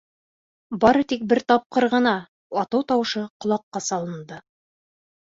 [0.83, 2.13] Бары тик бер тапҡыр ғына
[2.61, 4.41] атыу тауышы ҡолаҡҡа салынды.